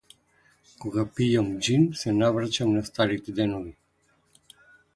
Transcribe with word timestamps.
Кога 0.85 1.03
пијам 1.19 1.51
џин 1.67 1.85
се 2.03 2.15
навраќам 2.23 2.73
на 2.79 2.83
старите 2.89 3.37
денови. 3.43 3.77